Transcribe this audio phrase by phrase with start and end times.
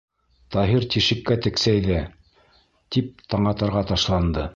[0.53, 1.99] Таһир тишеккә тексәйҙе.—
[2.97, 4.49] тип Таңатарға ташланды.